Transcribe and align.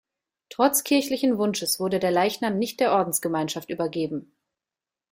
Trotz 0.49 0.83
kirchlichen 0.83 1.37
Wunsches 1.37 1.79
wurde 1.79 1.99
der 1.99 2.09
Leichnam 2.09 2.57
nicht 2.57 2.79
der 2.79 2.91
Ordensgemeinschaft 2.91 3.69
übergeben. 3.69 4.31